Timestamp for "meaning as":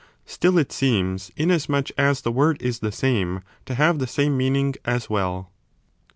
4.35-5.11